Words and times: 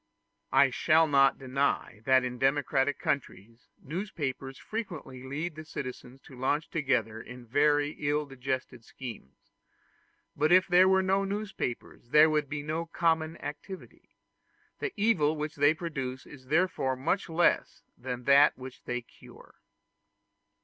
I 0.51 0.71
shall 0.71 1.05
not 1.07 1.37
deny 1.37 2.01
that 2.05 2.23
in 2.23 2.39
democratic 2.39 2.97
countries 2.97 3.67
newspapers 3.83 4.57
frequently 4.57 5.21
lead 5.21 5.53
the 5.53 5.63
citizens 5.63 6.21
to 6.21 6.35
launch 6.35 6.71
together 6.71 7.21
in 7.21 7.45
very 7.45 7.91
ill 7.99 8.25
digested 8.25 8.83
schemes; 8.83 9.51
but 10.35 10.51
if 10.51 10.65
there 10.67 10.89
were 10.89 11.03
no 11.03 11.23
newspapers 11.23 12.09
there 12.09 12.31
would 12.31 12.49
be 12.49 12.63
no 12.63 12.87
common 12.87 13.37
activity. 13.37 14.15
The 14.79 14.91
evil 14.97 15.35
which 15.35 15.55
they 15.55 15.75
produce 15.75 16.25
is 16.25 16.47
therefore 16.47 16.95
much 16.95 17.29
less 17.29 17.83
than 17.95 18.23
that 18.23 18.57
which 18.57 18.83
they 18.85 19.01
cure. 19.03 19.53